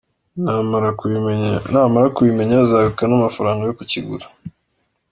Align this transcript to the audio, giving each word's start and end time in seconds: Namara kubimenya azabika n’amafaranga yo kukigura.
Namara 1.73 2.07
kubimenya 2.19 2.55
azabika 2.65 3.03
n’amafaranga 3.07 3.61
yo 3.65 3.75
kukigura. 3.79 4.25